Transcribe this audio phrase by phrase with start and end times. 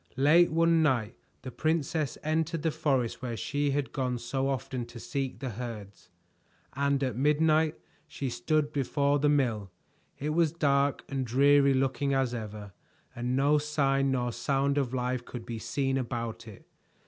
[0.17, 4.99] Late one night the princess entered the forest where she had gone so often to
[4.99, 6.09] seek the herds,
[6.73, 7.75] and at midnight
[8.07, 9.69] she stood before the mill.
[10.17, 12.73] It was dark and dreary looking as ever,
[13.15, 16.67] and no sign nor sound of life could be seen about it.